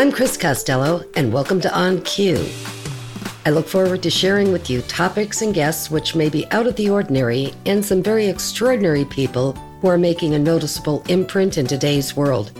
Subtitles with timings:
[0.00, 2.42] I'm Chris Costello, and welcome to On Cue.
[3.44, 6.74] I look forward to sharing with you topics and guests which may be out of
[6.76, 9.52] the ordinary and some very extraordinary people
[9.82, 12.50] who are making a noticeable imprint in today's world.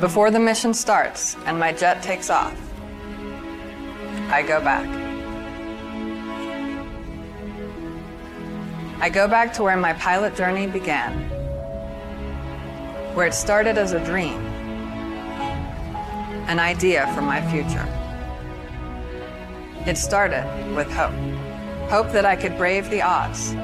[0.00, 2.58] Before the mission starts and my jet takes off,
[4.30, 4.88] I go back.
[9.00, 11.35] I go back to where my pilot journey began,
[13.16, 14.38] where it started as a dream,
[16.48, 17.88] an idea for my future.
[19.86, 20.44] It started
[20.76, 21.14] with hope
[21.88, 23.54] hope that I could brave the odds,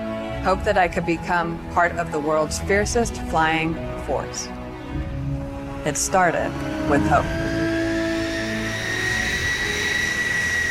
[0.44, 3.74] hope that I could become part of the world's fiercest flying
[4.06, 4.48] force.
[5.84, 6.48] It started
[6.88, 7.26] with hope.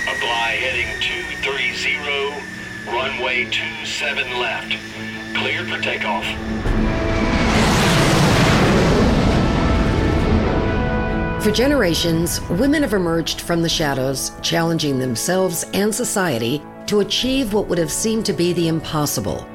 [0.08, 2.42] Apply heading 230,
[2.88, 4.76] runway 27 left.
[5.36, 6.91] Clear for takeoff.
[11.42, 17.66] For generations, women have emerged from the shadows, challenging themselves and society to achieve what
[17.66, 19.48] would have seemed to be the impossible.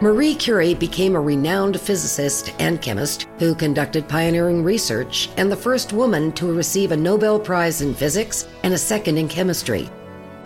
[0.00, 5.92] Marie Curie became a renowned physicist and chemist who conducted pioneering research and the first
[5.92, 9.88] woman to receive a Nobel Prize in physics and a second in chemistry.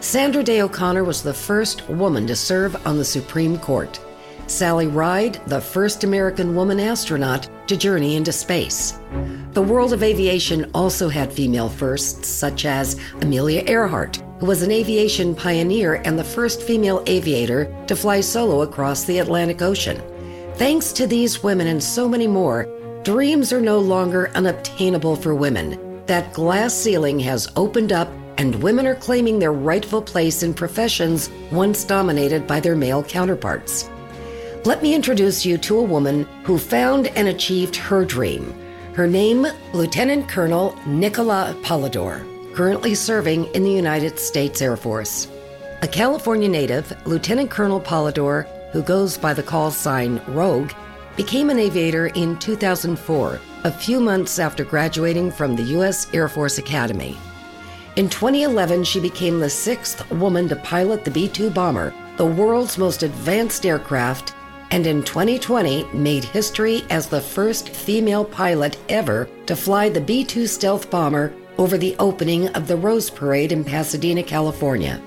[0.00, 3.98] Sandra Day O'Connor was the first woman to serve on the Supreme Court.
[4.46, 8.98] Sally Ride, the first American woman astronaut to journey into space.
[9.52, 14.70] The world of aviation also had female firsts, such as Amelia Earhart, who was an
[14.70, 20.02] aviation pioneer and the first female aviator to fly solo across the Atlantic Ocean.
[20.54, 22.66] Thanks to these women and so many more,
[23.04, 26.02] dreams are no longer unobtainable for women.
[26.06, 31.30] That glass ceiling has opened up and women are claiming their rightful place in professions
[31.50, 33.88] once dominated by their male counterparts.
[34.64, 38.54] Let me introduce you to a woman who found and achieved her dream.
[38.94, 42.24] Her name, Lieutenant Colonel Nicola Polidor,
[42.54, 45.26] currently serving in the United States Air Force.
[45.82, 50.70] A California native, Lieutenant Colonel Polidor, who goes by the call sign Rogue,
[51.16, 56.06] became an aviator in 2004, a few months after graduating from the U.S.
[56.14, 57.18] Air Force Academy.
[57.96, 62.78] In 2011, she became the sixth woman to pilot the B 2 bomber, the world's
[62.78, 64.34] most advanced aircraft,
[64.72, 70.24] and in 2020 made history as the first female pilot ever to fly the B
[70.24, 75.00] 2 stealth bomber over the opening of the Rose Parade in Pasadena, California.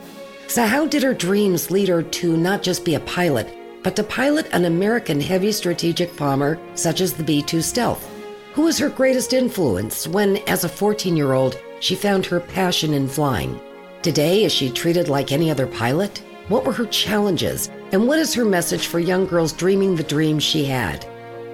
[0.48, 4.04] So, how did her dreams lead her to not just be a pilot, but to
[4.04, 8.08] pilot an American heavy strategic bomber such as the B 2 Stealth?
[8.54, 12.94] Who was her greatest influence when, as a 14 year old, she found her passion
[12.94, 13.60] in flying.
[14.04, 16.22] Today, is she treated like any other pilot?
[16.48, 17.72] What were her challenges?
[17.96, 21.06] And what is her message for young girls dreaming the dream she had?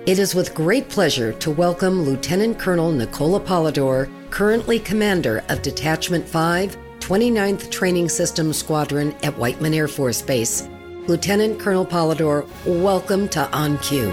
[0.08, 6.28] It is with great pleasure to welcome Lieutenant Colonel Nicola Polidor, currently commander of Detachment
[6.28, 10.68] 5, 29th Training Systems Squadron at Whiteman Air Force Base.
[11.06, 14.12] Lieutenant Colonel Polidor, welcome to On Cue.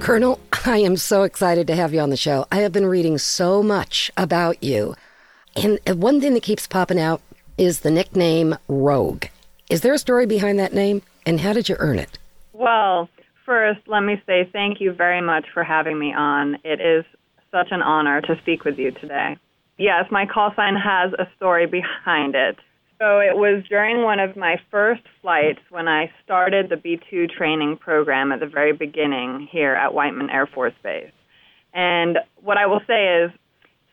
[0.00, 2.46] Colonel, I am so excited to have you on the show.
[2.52, 4.96] I have been reading so much about you.
[5.56, 7.22] And one thing that keeps popping out
[7.56, 9.24] is the nickname Rogue.
[9.72, 11.00] Is there a story behind that name?
[11.24, 12.18] And how did you earn it?
[12.52, 13.08] Well,
[13.46, 16.58] first, let me say thank you very much for having me on.
[16.62, 17.06] It is
[17.50, 19.38] such an honor to speak with you today.
[19.78, 22.58] Yes, my call sign has a story behind it.
[22.98, 27.28] So it was during one of my first flights when I started the B 2
[27.28, 31.10] training program at the very beginning here at Whiteman Air Force Base.
[31.72, 33.30] And what I will say is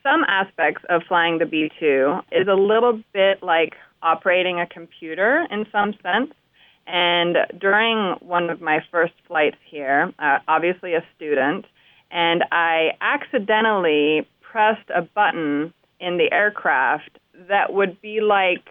[0.03, 5.45] some aspects of flying the B 2 is a little bit like operating a computer
[5.51, 6.31] in some sense.
[6.87, 11.65] And during one of my first flights here, uh, obviously a student,
[12.09, 18.67] and I accidentally pressed a button in the aircraft that would be like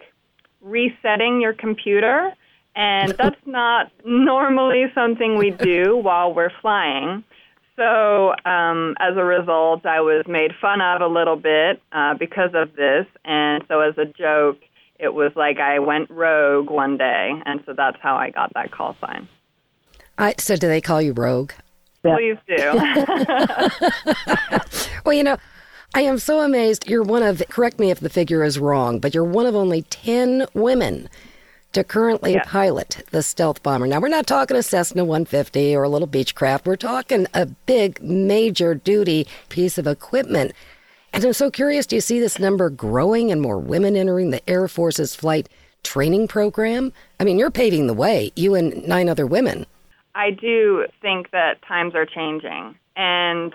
[0.61, 2.33] resetting your computer,
[2.75, 7.23] and that's not normally something we do while we're flying.
[7.77, 12.51] So, um, as a result, I was made fun of a little bit uh, because
[12.53, 14.59] of this, and so as a joke,
[14.99, 18.71] it was like I went rogue one day, and so that's how I got that
[18.71, 19.29] call sign.
[20.19, 21.53] I, so, do they call you Rogue?
[22.03, 22.57] Please do.
[25.05, 25.37] well, you know,
[25.95, 26.89] I am so amazed.
[26.89, 29.83] You're one of, correct me if the figure is wrong, but you're one of only
[29.83, 31.09] 10 women
[31.73, 32.43] to currently yeah.
[32.45, 33.87] pilot the stealth bomber.
[33.87, 36.67] Now, we're not talking a Cessna 150 or a little Beechcraft.
[36.67, 40.53] We're talking a big, major duty piece of equipment.
[41.13, 44.49] And I'm so curious do you see this number growing and more women entering the
[44.49, 45.49] Air Force's flight
[45.83, 46.93] training program?
[47.19, 49.67] I mean, you're paving the way, you and nine other women.
[50.15, 52.75] I do think that times are changing.
[52.97, 53.55] And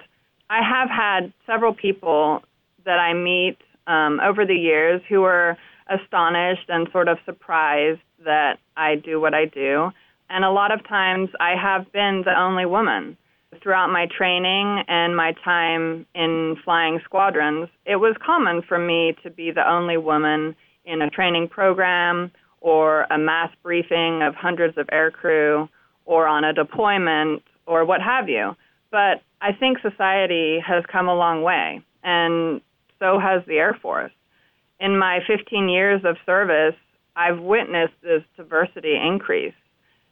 [0.49, 2.41] I have had several people
[2.85, 3.57] that I meet
[3.87, 5.57] um, over the years who are
[5.89, 9.91] astonished and sort of surprised that I do what I do.
[10.29, 13.17] And a lot of times I have been the only woman.
[13.61, 19.29] Throughout my training and my time in flying squadrons, it was common for me to
[19.29, 20.55] be the only woman
[20.85, 25.67] in a training program or a mass briefing of hundreds of aircrew
[26.05, 28.55] or on a deployment or what have you.
[28.91, 32.61] But I think society has come a long way, and
[32.99, 34.11] so has the Air Force.
[34.79, 36.75] In my 15 years of service,
[37.15, 39.53] I've witnessed this diversity increase.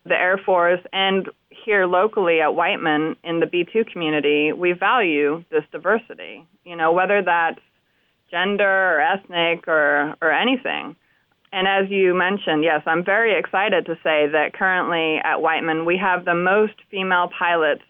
[0.06, 5.64] The Air Force and here locally at Whiteman in the B2 community, we value this
[5.72, 6.46] diversity.
[6.64, 7.60] You know, whether that's
[8.32, 10.96] gender or ethnic or, or anything.
[11.54, 15.98] And as you mentioned, yes, I'm very excited to say that currently at Whiteman we
[15.98, 17.84] have the most female pilots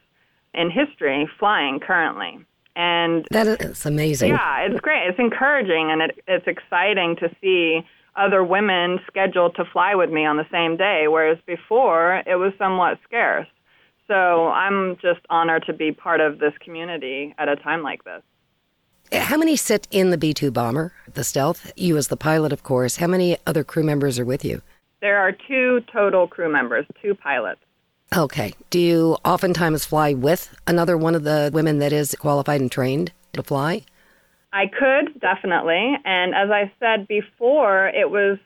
[0.53, 2.43] in history flying currently.
[2.75, 4.29] And that is amazing.
[4.29, 5.07] Yeah, it's great.
[5.07, 7.81] It's encouraging and it, it's exciting to see
[8.15, 12.53] other women scheduled to fly with me on the same day, whereas before it was
[12.57, 13.47] somewhat scarce.
[14.07, 18.21] So I'm just honored to be part of this community at a time like this.
[19.13, 21.71] How many sit in the B 2 bomber, the stealth?
[21.75, 22.97] You, as the pilot, of course.
[22.97, 24.61] How many other crew members are with you?
[25.01, 27.61] There are two total crew members, two pilots.
[28.15, 28.53] Okay.
[28.69, 33.11] Do you oftentimes fly with another one of the women that is qualified and trained
[33.33, 33.83] to fly?
[34.53, 35.95] I could, definitely.
[36.03, 38.37] And as I said before, it was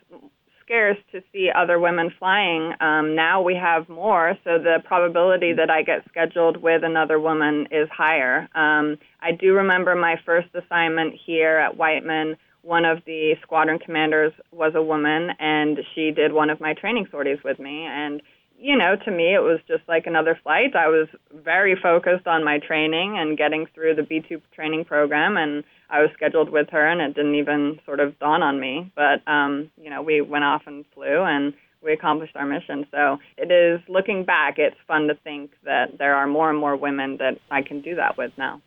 [0.63, 2.74] scarce to see other women flying.
[2.80, 7.68] Um, now we have more, so the probability that I get scheduled with another woman
[7.72, 8.48] is higher.
[8.56, 12.38] Um, I do remember my first assignment here at Whiteman.
[12.63, 17.07] One of the squadron commanders was a woman, and she did one of my training
[17.12, 17.86] sorties with me.
[17.86, 18.22] And
[18.66, 20.76] you know, to me, it was just like another flight.
[20.76, 25.64] I was very focused on my training and getting through the B2 training program, and
[25.92, 28.92] I was scheduled with her, and it didn't even sort of dawn on me.
[28.96, 31.54] But, um, you know, we went off and flew, and
[31.84, 32.88] we accomplished our mission.
[32.90, 36.76] So it is, looking back, it's fun to think that there are more and more
[36.76, 38.64] women that I can do that with now.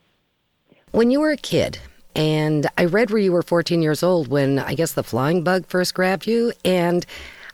[0.93, 1.81] When you were a kid,
[2.15, 5.67] and I read where you were 14 years old when I guess the flying bug
[5.67, 7.05] first grabbed you, and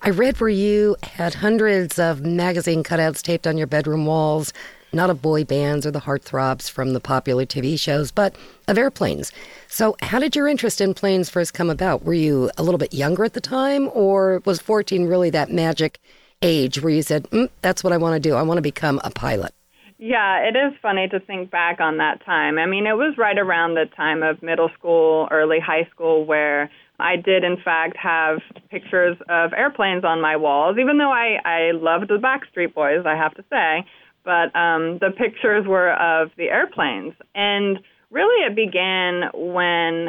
[0.07, 4.53] I read where you had hundreds of magazine cutouts taped on your bedroom walls,
[4.93, 8.37] not of boy bands or the heartthrobs from the popular TV shows, but
[8.69, 9.33] of airplanes.
[9.67, 12.05] So, how did your interest in planes first come about?
[12.05, 15.99] Were you a little bit younger at the time, or was 14 really that magic
[16.43, 18.35] age where you said, mm, that's what I want to do?
[18.35, 19.55] I want to become a pilot?
[19.97, 22.59] Yeah, it is funny to think back on that time.
[22.59, 26.71] I mean, it was right around the time of middle school, early high school, where
[26.99, 28.39] I did, in fact, have
[28.71, 33.17] pictures of airplanes on my walls, even though I, I loved the Backstreet Boys, I
[33.17, 33.85] have to say.
[34.25, 37.15] But um, the pictures were of the airplanes.
[37.35, 37.79] And
[38.11, 40.09] really, it began when,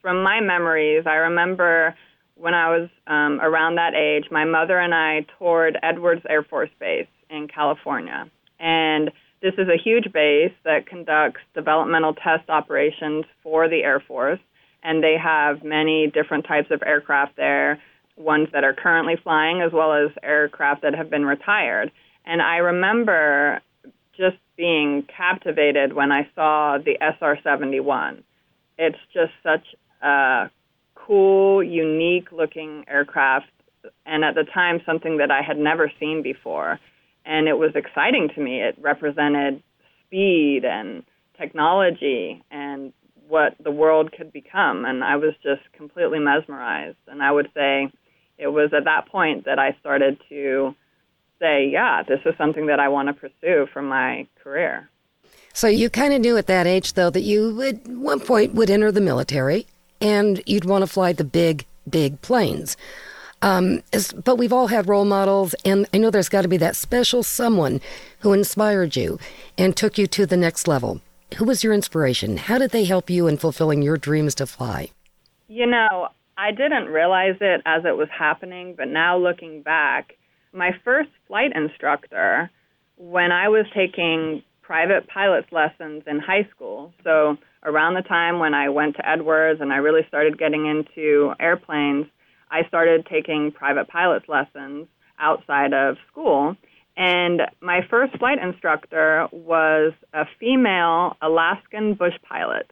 [0.00, 1.96] from my memories, I remember
[2.36, 6.70] when I was um, around that age, my mother and I toured Edwards Air Force
[6.78, 8.30] Base in California.
[8.60, 9.10] And
[9.42, 14.38] this is a huge base that conducts developmental test operations for the Air Force
[14.82, 17.80] and they have many different types of aircraft there,
[18.16, 21.90] ones that are currently flying as well as aircraft that have been retired.
[22.24, 23.60] And I remember
[24.16, 28.22] just being captivated when I saw the SR 71.
[28.78, 29.66] It's just such
[30.02, 30.50] a
[30.94, 33.46] cool, unique looking aircraft,
[34.06, 36.78] and at the time, something that I had never seen before.
[37.24, 38.60] And it was exciting to me.
[38.62, 39.62] It represented
[40.06, 41.02] speed and
[41.38, 42.92] technology and
[43.32, 44.84] what the world could become.
[44.84, 46.98] And I was just completely mesmerized.
[47.08, 47.90] And I would say
[48.36, 50.74] it was at that point that I started to
[51.40, 54.90] say, yeah, this is something that I want to pursue for my career.
[55.54, 58.68] So you kind of knew at that age, though, that you at one point would
[58.68, 59.66] enter the military
[60.02, 62.76] and you'd want to fly the big, big planes.
[63.40, 63.82] Um,
[64.24, 67.22] but we've all had role models, and I know there's got to be that special
[67.22, 67.80] someone
[68.20, 69.18] who inspired you
[69.56, 71.00] and took you to the next level.
[71.38, 72.36] Who was your inspiration?
[72.36, 74.90] How did they help you in fulfilling your dreams to fly?
[75.48, 80.12] You know, I didn't realize it as it was happening, but now looking back,
[80.52, 82.50] my first flight instructor,
[82.96, 88.54] when I was taking private pilot's lessons in high school, so around the time when
[88.54, 92.06] I went to Edwards and I really started getting into airplanes,
[92.50, 94.86] I started taking private pilot's lessons
[95.18, 96.56] outside of school.
[96.96, 102.70] And my first flight instructor was a female Alaskan bush pilot.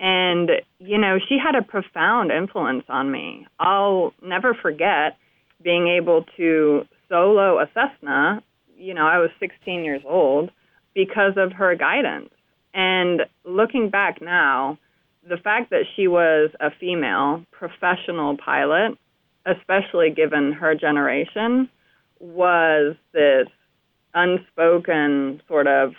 [0.00, 3.46] And, you know, she had a profound influence on me.
[3.58, 5.16] I'll never forget
[5.62, 8.42] being able to solo a Cessna.
[8.76, 10.50] You know, I was 16 years old
[10.94, 12.30] because of her guidance.
[12.74, 14.78] And looking back now,
[15.28, 18.96] the fact that she was a female professional pilot,
[19.46, 21.68] especially given her generation,
[22.20, 23.46] was this
[24.14, 25.94] unspoken sort of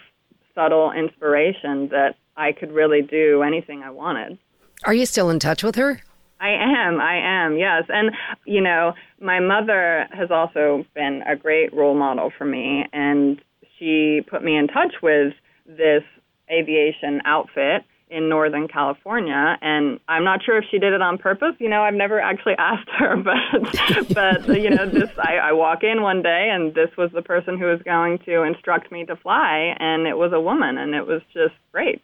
[0.56, 4.38] subtle inspiration that I could really do anything I wanted.
[4.86, 6.02] Are you still in touch with her?
[6.42, 7.84] I am, I am, yes.
[7.90, 8.12] And,
[8.46, 13.42] you know, my mother has also been a great role model for me, and
[13.78, 15.34] she put me in touch with
[15.68, 16.04] this
[16.50, 21.56] aviation outfit in Northern California, and I'm not sure if she did it on purpose.
[21.60, 25.84] You know, I've never actually asked her, but but you know, this I, I walk
[25.84, 29.16] in one day, and this was the person who was going to instruct me to
[29.16, 32.02] fly, and it was a woman, and it was just great.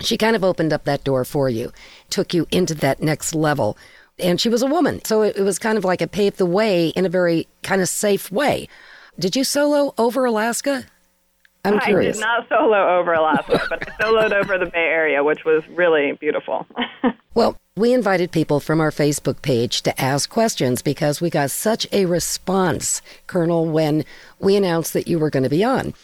[0.00, 1.72] She kind of opened up that door for you,
[2.08, 3.76] took you into that next level.
[4.20, 5.04] And she was a woman.
[5.04, 7.80] So it, it was kind of like it paved the way in a very kind
[7.80, 8.68] of safe way.
[9.18, 10.86] Did you solo over Alaska?
[11.64, 12.18] I'm curious.
[12.18, 15.62] I did not solo over Alaska, but I soloed over the Bay Area, which was
[15.68, 16.66] really beautiful.
[17.34, 21.86] well, we invited people from our Facebook page to ask questions because we got such
[21.92, 24.04] a response, Colonel, when
[24.38, 25.94] we announced that you were going to be on.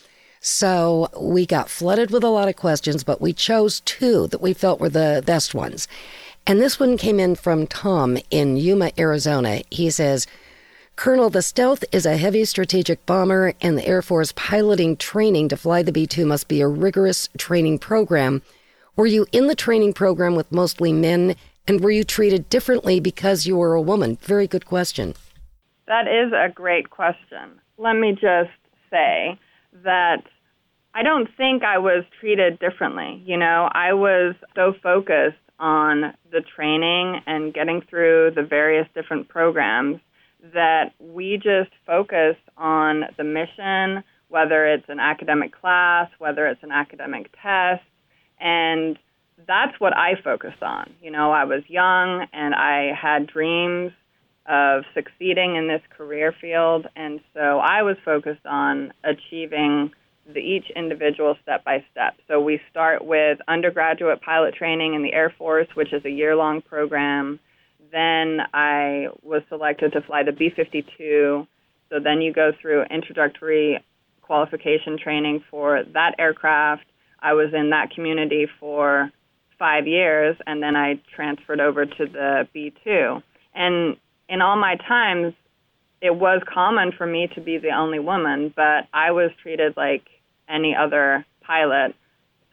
[0.41, 4.53] So we got flooded with a lot of questions, but we chose two that we
[4.53, 5.89] felt were the best ones.
[6.47, 9.63] And this one came in from Tom in Yuma, Arizona.
[9.71, 10.27] He says,
[10.97, 15.57] Colonel, the Stealth is a heavy strategic bomber, and the Air Force piloting training to
[15.57, 18.43] fly the B 2 must be a rigorous training program.
[18.95, 21.35] Were you in the training program with mostly men,
[21.67, 24.19] and were you treated differently because you were a woman?
[24.23, 25.15] Very good question.
[25.89, 27.61] That is a great question.
[27.77, 28.55] Let me just
[28.89, 29.39] say
[29.83, 30.23] that
[30.95, 33.21] I don't think I was treated differently.
[33.27, 39.29] You know, I was so focused on the training and getting through the various different
[39.29, 40.01] programs
[40.53, 46.73] that we just focus on the mission, whether it's an academic class, whether it's an
[46.73, 47.83] academic test,
[48.41, 48.99] and
[49.47, 50.93] that's what I focused on.
[51.03, 53.93] You know, I was young and I had dreams
[54.47, 59.91] of succeeding in this career field, and so I was focused on achieving
[60.27, 62.15] the each individual step by step.
[62.29, 66.35] So we start with undergraduate pilot training in the Air Force, which is a year
[66.37, 67.41] long program.
[67.93, 71.47] Then I was selected to fly the B 52.
[71.91, 73.83] So then you go through introductory
[74.23, 76.85] qualification training for that aircraft.
[77.21, 79.11] I was in that community for
[79.59, 83.23] five years, and then I transferred over to the B 2.
[83.55, 83.97] And
[84.29, 85.35] in all my times,
[86.01, 90.03] it was common for me to be the only woman, but I was treated like
[90.49, 91.95] any other pilot,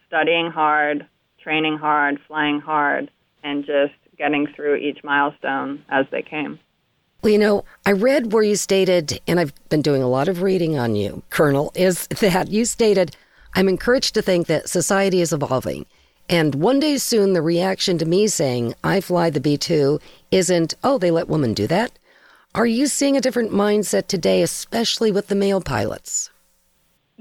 [0.08, 1.08] studying hard,
[1.44, 3.10] training hard, flying hard,
[3.44, 6.60] and just getting through each milestone as they came.
[7.22, 10.42] Well, you know, I read where you stated, and I've been doing a lot of
[10.42, 13.16] reading on you, Colonel, is that you stated,
[13.54, 15.86] I'm encouraged to think that society is evolving.
[16.30, 20.00] And one day soon, the reaction to me saying, I fly the B 2
[20.32, 21.92] isn't, oh, they let women do that.
[22.56, 26.30] Are you seeing a different mindset today, especially with the male pilots?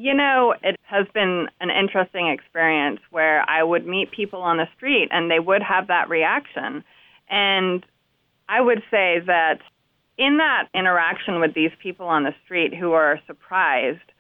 [0.01, 4.67] You know, it has been an interesting experience where I would meet people on the
[4.75, 6.83] street and they would have that reaction.
[7.29, 7.85] And
[8.49, 9.59] I would say that
[10.17, 14.11] in that interaction with these people on the street who are surprised,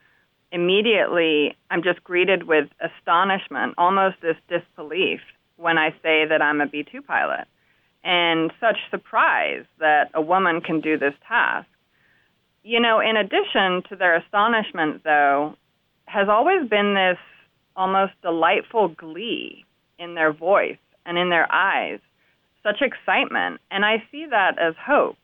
[0.52, 5.20] immediately I'm just greeted with astonishment, almost this disbelief
[5.56, 7.46] when I say that I'm a B 2 pilot,
[8.04, 11.68] and such surprise that a woman can do this task.
[12.62, 15.54] You know, in addition to their astonishment, though,
[16.10, 17.18] has always been this
[17.76, 19.64] almost delightful glee
[19.98, 22.00] in their voice and in their eyes,
[22.62, 23.60] such excitement.
[23.70, 25.16] And I see that as hope,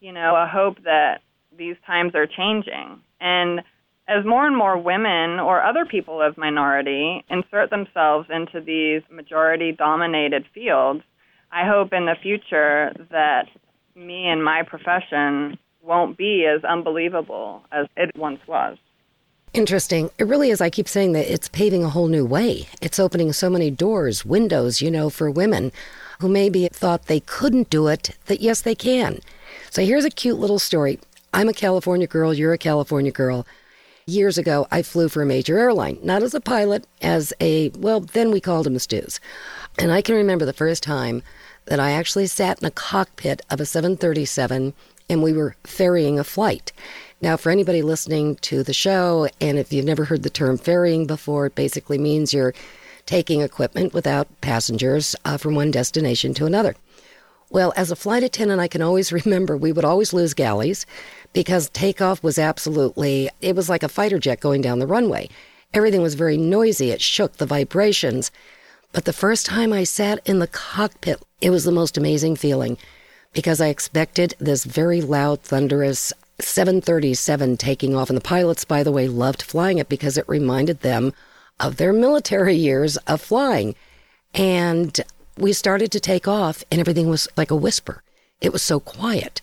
[0.00, 1.18] you know, a hope that
[1.56, 3.00] these times are changing.
[3.20, 3.60] And
[4.08, 9.72] as more and more women or other people of minority insert themselves into these majority
[9.72, 11.02] dominated fields,
[11.52, 13.46] I hope in the future that
[13.94, 18.78] me and my profession won't be as unbelievable as it once was.
[19.54, 20.10] Interesting.
[20.18, 20.60] It really is.
[20.60, 22.66] I keep saying that it's paving a whole new way.
[22.82, 25.70] It's opening so many doors, windows, you know, for women
[26.18, 29.20] who maybe thought they couldn't do it, that yes, they can.
[29.70, 30.98] So here's a cute little story.
[31.32, 33.46] I'm a California girl, you're a California girl.
[34.06, 38.00] Years ago, I flew for a major airline, not as a pilot, as a, well,
[38.00, 39.20] then we called them stews.
[39.78, 41.22] And I can remember the first time
[41.66, 44.74] that I actually sat in a cockpit of a 737
[45.08, 46.72] and we were ferrying a flight.
[47.24, 51.06] Now, for anybody listening to the show, and if you've never heard the term ferrying
[51.06, 52.52] before, it basically means you're
[53.06, 56.76] taking equipment without passengers uh, from one destination to another.
[57.48, 60.84] Well, as a flight attendant, I can always remember we would always lose galleys
[61.32, 65.30] because takeoff was absolutely, it was like a fighter jet going down the runway.
[65.72, 66.90] Everything was very noisy.
[66.90, 68.30] It shook the vibrations.
[68.92, 72.76] But the first time I sat in the cockpit, it was the most amazing feeling
[73.32, 78.10] because I expected this very loud, thunderous 737 taking off.
[78.10, 81.12] And the pilots, by the way, loved flying it because it reminded them
[81.60, 83.74] of their military years of flying.
[84.34, 85.00] And
[85.38, 88.02] we started to take off, and everything was like a whisper.
[88.40, 89.40] It was so quiet.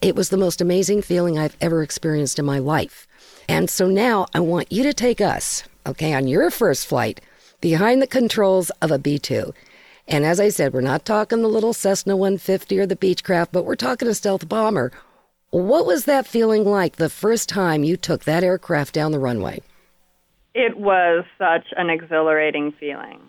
[0.00, 3.06] It was the most amazing feeling I've ever experienced in my life.
[3.48, 7.20] And so now I want you to take us, okay, on your first flight
[7.60, 9.54] behind the controls of a B 2.
[10.06, 13.64] And as I said, we're not talking the little Cessna 150 or the Beechcraft, but
[13.64, 14.92] we're talking a stealth bomber.
[15.54, 19.62] What was that feeling like the first time you took that aircraft down the runway?
[20.52, 23.20] It was such an exhilarating feeling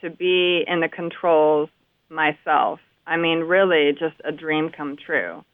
[0.00, 1.68] to be in the controls
[2.08, 2.80] myself.
[3.06, 5.44] I mean, really, just a dream come true.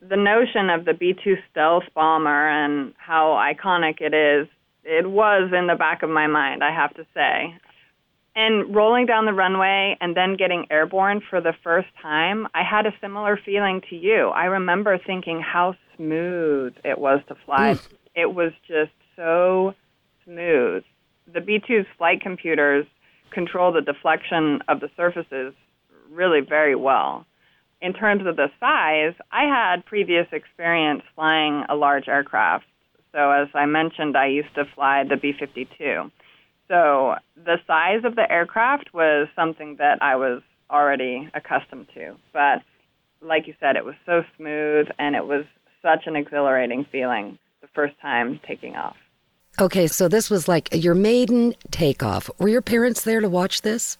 [0.00, 4.46] The notion of the B 2 stealth bomber and how iconic it is,
[4.84, 7.56] it was in the back of my mind, I have to say.
[8.36, 12.84] And rolling down the runway and then getting airborne for the first time, I had
[12.84, 14.28] a similar feeling to you.
[14.28, 17.72] I remember thinking how smooth it was to fly.
[17.74, 17.88] Mm.
[18.14, 19.74] It was just so
[20.26, 20.84] smooth.
[21.32, 22.84] The B 2's flight computers
[23.30, 25.54] control the deflection of the surfaces
[26.10, 27.24] really very well.
[27.80, 32.66] In terms of the size, I had previous experience flying a large aircraft.
[33.12, 36.10] So, as I mentioned, I used to fly the B 52.
[36.68, 42.16] So the size of the aircraft was something that I was already accustomed to.
[42.32, 42.62] But
[43.20, 45.44] like you said, it was so smooth and it was
[45.82, 48.96] such an exhilarating feeling the first time taking off.
[49.58, 52.28] Okay, so this was like your maiden takeoff.
[52.38, 53.96] Were your parents there to watch this?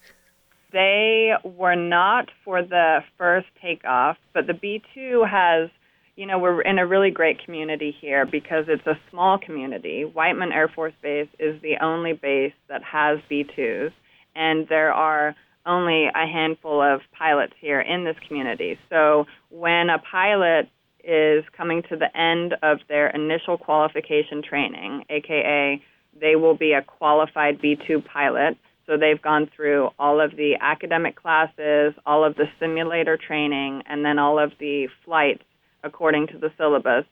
[0.73, 5.71] They were not for the first takeoff, but the B 2 has
[6.17, 10.03] you know, we're in a really great community here because it's a small community.
[10.05, 13.93] Whiteman Air Force Base is the only base that has B 2s,
[14.35, 15.35] and there are
[15.67, 18.79] only a handful of pilots here in this community.
[18.89, 20.71] So when a pilot
[21.05, 25.83] is coming to the end of their initial qualification training, aka
[26.19, 28.57] they will be a qualified B 2 pilot.
[28.87, 34.03] So they've gone through all of the academic classes, all of the simulator training, and
[34.03, 35.43] then all of the flights
[35.83, 37.05] according to the syllabus,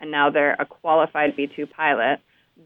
[0.00, 2.20] and now they're a qualified B2 pilot.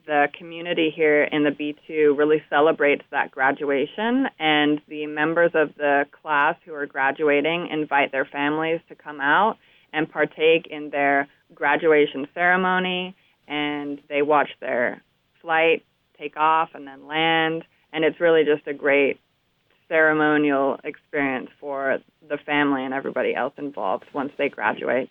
[0.07, 6.05] The community here in the B2 really celebrates that graduation, and the members of the
[6.23, 9.57] class who are graduating invite their families to come out
[9.93, 13.15] and partake in their graduation ceremony,
[13.47, 15.03] and they watch their
[15.41, 15.85] flight
[16.19, 19.21] take off and then land, and it's really just a great
[19.89, 25.11] ceremonial experience for the family and everybody else involved once they graduate.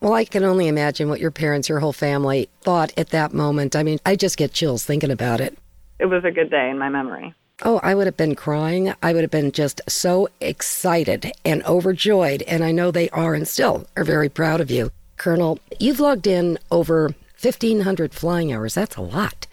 [0.00, 3.74] Well, I can only imagine what your parents, your whole family thought at that moment.
[3.74, 5.58] I mean, I just get chills thinking about it.
[5.98, 7.34] It was a good day in my memory.
[7.64, 8.94] Oh, I would have been crying.
[9.02, 12.42] I would have been just so excited and overjoyed.
[12.42, 14.92] And I know they are and still are very proud of you.
[15.16, 18.74] Colonel, you've logged in over 1,500 flying hours.
[18.74, 19.48] That's a lot.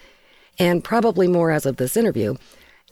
[0.59, 2.35] And probably more as of this interview.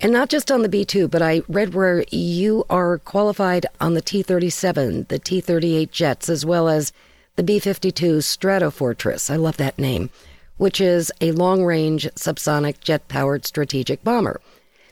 [0.02, 3.94] And not just on the B 2, but I read where you are qualified on
[3.94, 6.92] the T 37, the T 38 jets, as well as
[7.36, 9.32] the B 52 Stratofortress.
[9.32, 10.12] I love that name,
[10.58, 14.40] which is a long range subsonic jet powered strategic bomber.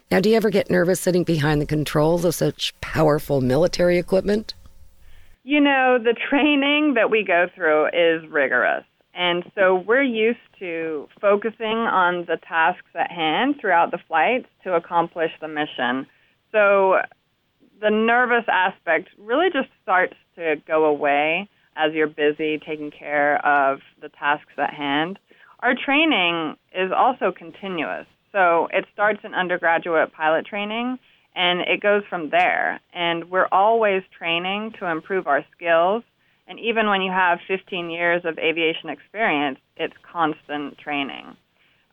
[0.10, 4.56] Now, do you ever get nervous sitting behind the controls of such powerful military equipment?
[5.44, 8.86] You know, the training that we go through is rigorous.
[9.14, 14.74] And so we're used to focusing on the tasks at hand throughout the flights to
[14.74, 16.08] accomplish the mission.
[16.52, 17.02] So
[17.80, 23.80] the nervous aspect really just starts to go away as you're busy taking care of
[24.02, 25.20] the tasks at hand.
[25.60, 28.08] Our training is also continuous.
[28.32, 30.98] So it starts in undergraduate pilot training
[31.36, 32.80] and it goes from there.
[32.94, 36.04] And we're always training to improve our skills.
[36.48, 41.38] And even when you have 15 years of aviation experience, it's constant training.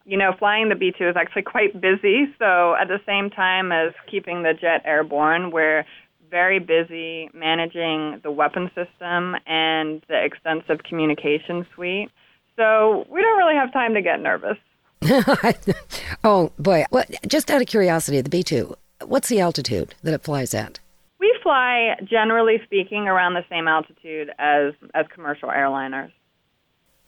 [0.04, 2.26] You know, flying the B 2 is actually quite busy.
[2.38, 5.84] So, at the same time as keeping the jet airborne, we're
[6.30, 12.10] very busy managing the weapon system and the extensive communication suite.
[12.56, 14.56] So we don't really have time to get nervous.
[16.24, 16.84] oh, boy.
[16.90, 20.80] Well, just out of curiosity, the B 2, what's the altitude that it flies at?
[21.20, 26.12] We fly, generally speaking, around the same altitude as, as commercial airliners.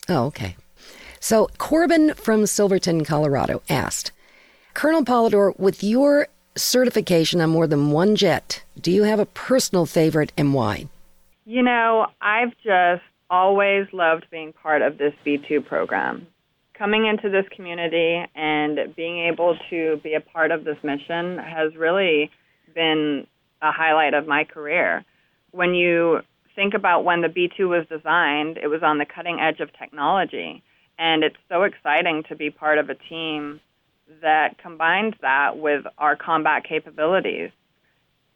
[0.08, 0.56] Oh, okay.
[1.20, 4.12] So Corbin from Silverton, Colorado asked
[4.74, 6.28] Colonel Polidor, with your
[6.60, 10.88] certification on more than one jet, do you have a personal favorite and why?
[11.44, 16.26] You know, I've just always loved being part of this B2 program
[16.80, 21.76] coming into this community and being able to be a part of this mission has
[21.76, 22.30] really
[22.74, 23.26] been
[23.60, 25.04] a highlight of my career.
[25.50, 26.20] When you
[26.56, 30.62] think about when the B2 was designed, it was on the cutting edge of technology.
[30.98, 33.60] And it's so exciting to be part of a team
[34.22, 37.50] that combines that with our combat capabilities.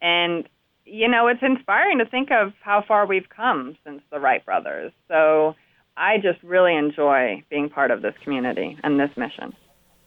[0.00, 0.48] And,
[0.84, 4.92] you know, it's inspiring to think of how far we've come since the Wright brothers.
[5.08, 5.54] So
[5.96, 9.54] I just really enjoy being part of this community and this mission.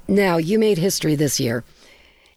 [0.08, 1.64] Now, you made history this year.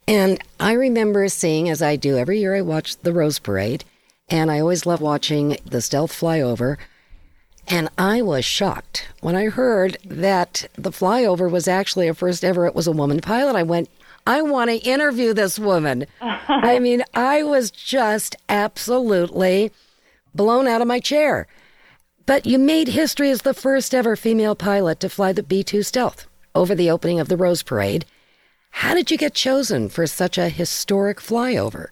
[0.08, 3.84] And I remember seeing, as I do every year, I watch the Rose Parade,
[4.28, 6.78] and I always love watching the stealth flyover.
[7.70, 12.66] And I was shocked when I heard that the flyover was actually a first ever,
[12.66, 13.54] it was a woman pilot.
[13.54, 13.88] I went,
[14.26, 16.06] I want to interview this woman.
[16.20, 19.70] I mean, I was just absolutely
[20.34, 21.46] blown out of my chair.
[22.26, 25.84] But you made history as the first ever female pilot to fly the B 2
[25.84, 28.04] stealth over the opening of the Rose Parade.
[28.70, 31.90] How did you get chosen for such a historic flyover?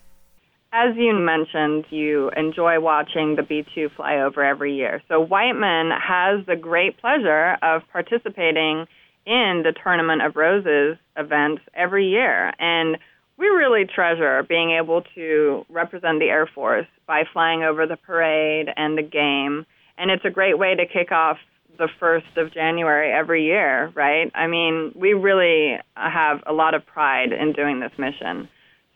[0.72, 5.02] As you mentioned, you enjoy watching the B2 flyover every year.
[5.08, 8.86] So Whiteman has the great pleasure of participating
[9.24, 12.52] in the Tournament of Roses events every year.
[12.58, 12.98] And
[13.38, 18.68] we really treasure being able to represent the Air Force by flying over the parade
[18.76, 19.64] and the game.
[19.96, 21.38] And it's a great way to kick off
[21.78, 24.30] the 1st of January every year, right?
[24.34, 28.48] I mean, we really have a lot of pride in doing this mission.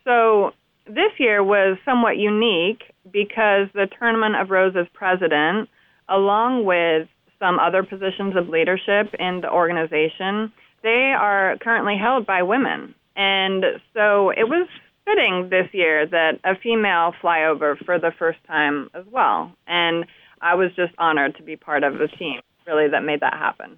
[0.05, 0.51] So
[0.87, 5.69] this year was somewhat unique because the Tournament of Roses president,
[6.09, 12.43] along with some other positions of leadership in the organization, they are currently held by
[12.43, 12.95] women.
[13.17, 13.65] And
[13.95, 14.69] so it was
[15.05, 19.53] fitting this year that a female flyover for the first time as well.
[19.67, 20.07] And
[20.41, 23.77] I was just honored to be part of the team really that made that happen.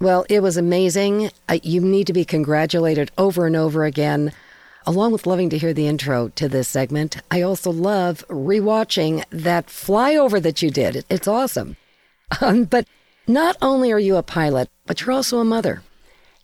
[0.00, 1.30] Well, it was amazing.
[1.62, 4.32] you need to be congratulated over and over again.
[4.86, 9.68] Along with loving to hear the intro to this segment, I also love rewatching that
[9.68, 11.04] flyover that you did.
[11.08, 11.76] It's awesome.
[12.40, 12.86] Um, but
[13.28, 15.82] not only are you a pilot, but you're also a mother.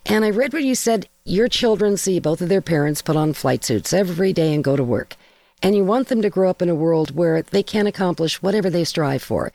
[0.06, 3.32] And I read what you said your children see both of their parents put on
[3.32, 5.16] flight suits every day and go to work.
[5.62, 8.70] And you want them to grow up in a world where they can accomplish whatever
[8.70, 9.52] they strive for.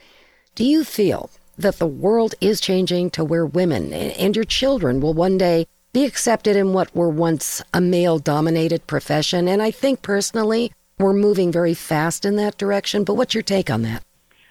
[0.55, 5.13] Do you feel that the world is changing to where women and your children will
[5.13, 9.47] one day be accepted in what were once a male dominated profession.
[9.47, 13.05] And I think personally, we're moving very fast in that direction.
[13.05, 14.03] But what's your take on that?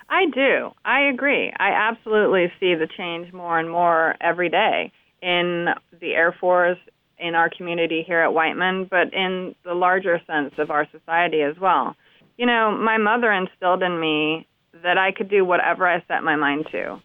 [0.08, 0.70] I do.
[0.86, 1.52] I agree.
[1.58, 5.68] I absolutely see the change more and more every day in
[6.00, 6.78] the Air Force,
[7.18, 11.58] in our community here at Whiteman, but in the larger sense of our society as
[11.60, 11.94] well.
[12.38, 14.46] You know, my mother instilled in me
[14.82, 17.02] that I could do whatever I set my mind to.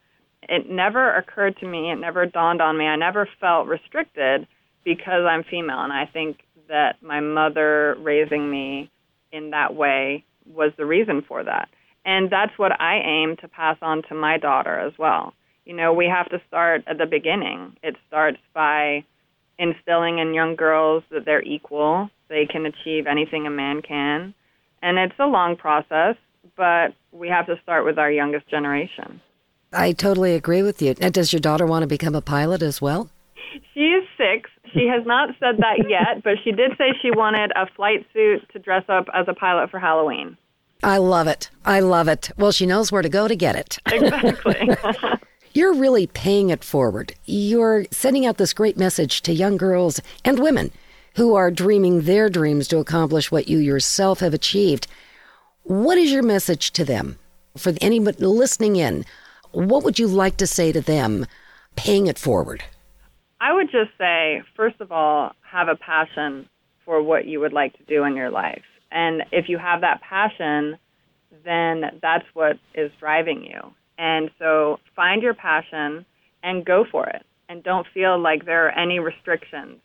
[0.49, 4.47] It never occurred to me, it never dawned on me, I never felt restricted
[4.83, 5.81] because I'm female.
[5.81, 8.89] And I think that my mother raising me
[9.31, 11.69] in that way was the reason for that.
[12.05, 15.33] And that's what I aim to pass on to my daughter as well.
[15.65, 17.75] You know, we have to start at the beginning.
[17.83, 19.03] It starts by
[19.59, 24.33] instilling in young girls that they're equal, they can achieve anything a man can.
[24.81, 26.15] And it's a long process,
[26.55, 29.21] but we have to start with our youngest generation.
[29.71, 30.95] I totally agree with you.
[30.99, 33.09] And does your daughter want to become a pilot as well?
[33.73, 34.49] She is six.
[34.73, 38.47] She has not said that yet, but she did say she wanted a flight suit
[38.53, 40.37] to dress up as a pilot for Halloween.
[40.81, 41.49] I love it.
[41.65, 42.31] I love it.
[42.37, 43.79] Well, she knows where to go to get it.
[43.91, 44.69] Exactly.
[45.53, 47.15] You're really paying it forward.
[47.25, 50.71] You're sending out this great message to young girls and women
[51.15, 54.87] who are dreaming their dreams to accomplish what you yourself have achieved.
[55.63, 57.17] What is your message to them?
[57.57, 59.05] For anybody listening in,
[59.51, 61.25] what would you like to say to them
[61.75, 62.63] paying it forward?
[63.41, 66.49] I would just say, first of all, have a passion
[66.85, 68.63] for what you would like to do in your life.
[68.91, 70.77] And if you have that passion,
[71.45, 73.73] then that's what is driving you.
[73.97, 76.05] And so find your passion
[76.43, 77.23] and go for it.
[77.47, 79.79] And don't feel like there are any restrictions.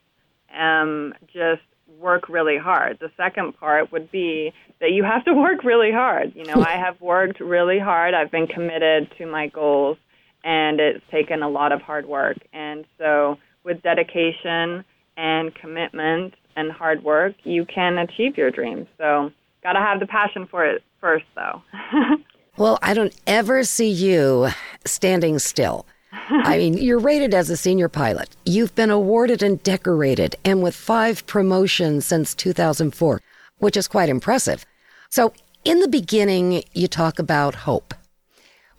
[0.57, 1.63] Um, just
[2.01, 2.99] work really hard.
[3.01, 6.33] The second part would be that you have to work really hard.
[6.35, 8.15] You know, I have worked really hard.
[8.15, 9.97] I've been committed to my goals,
[10.43, 12.39] and it's taken a lot of hard work.
[12.53, 14.85] And so, with dedication
[15.17, 18.87] and commitment and hard work, you can achieve your dreams.
[18.99, 19.31] So,
[19.63, 21.63] got to have the passion for it first, though.
[22.57, 24.49] well, I don't ever see you
[24.85, 25.87] standing still.
[26.31, 28.37] I mean, you're rated as a senior pilot.
[28.45, 33.21] You've been awarded and decorated, and with five promotions since 2004,
[33.59, 34.65] which is quite impressive.
[35.11, 35.33] So,
[35.65, 37.95] in the beginning, you talk about hope.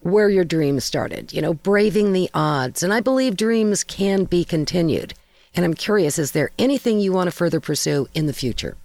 [0.01, 2.83] where your dream started, you know, braving the odds.
[2.83, 5.15] And I believe dreams can be continued.
[5.55, 8.77] And I'm curious, is there anything you want to further pursue in the future?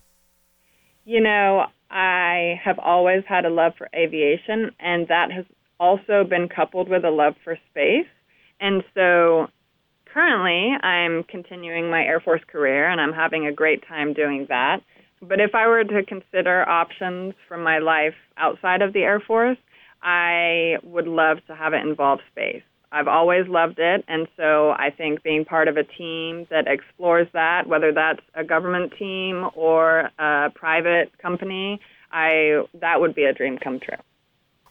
[1.04, 5.44] You know, I have always had a love for aviation, and that has
[5.78, 8.06] also been coupled with a love for space.
[8.60, 9.48] And so
[10.12, 14.82] currently, I'm continuing my Air Force career, and I'm having a great time doing that.
[15.22, 19.58] But if I were to consider options for my life outside of the Air Force,
[20.02, 22.62] I would love to have it involve space.
[22.92, 27.28] I've always loved it, and so I think being part of a team that explores
[27.34, 33.32] that, whether that's a government team or a private company, I that would be a
[33.32, 33.98] dream come true.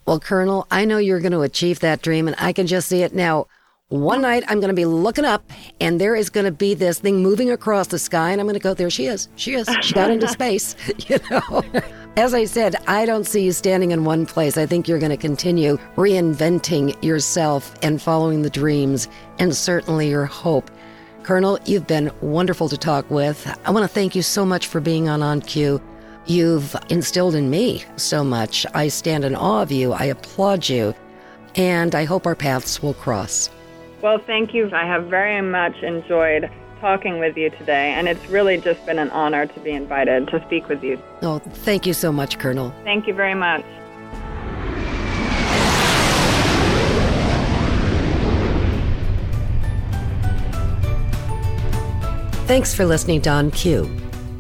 [0.06, 3.04] Well, Colonel, I know you're going to achieve that dream, and I can just see
[3.04, 3.48] it now.
[3.90, 7.00] One night I'm going to be looking up, and there is going to be this
[7.00, 9.30] thing moving across the sky, and I'm going to go, there she is.
[9.36, 9.68] She is.
[9.82, 10.76] She got into space.
[11.08, 11.64] You know?
[12.16, 14.58] As I said, I don't see you standing in one place.
[14.58, 19.08] I think you're going to continue reinventing yourself and following the dreams
[19.40, 20.70] and certainly your hope.
[21.24, 23.52] Colonel, you've been wonderful to talk with.
[23.66, 25.82] I want to thank you so much for being on On Cue.
[26.28, 28.68] You've instilled in me so much.
[28.76, 29.94] I stand in awe of you.
[29.94, 30.94] I applaud you.
[31.56, 33.50] And I hope our paths will cross.
[34.02, 34.70] Well, thank you.
[34.72, 39.10] I have very much enjoyed talking with you today, and it's really just been an
[39.10, 41.02] honor to be invited to speak with you.
[41.22, 42.74] Oh, thank you so much, Colonel.
[42.86, 43.66] Thank you very much.
[52.48, 53.88] Thanks for listening to On Cue.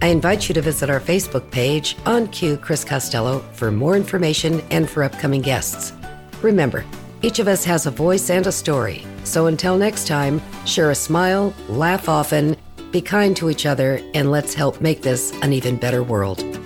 [0.01, 4.61] I invite you to visit our Facebook page, On Q Chris Costello, for more information
[4.71, 5.93] and for upcoming guests.
[6.41, 6.85] Remember,
[7.21, 9.05] each of us has a voice and a story.
[9.23, 12.57] So until next time, share a smile, laugh often,
[12.91, 16.58] be kind to each other, and let's help make this an even better world.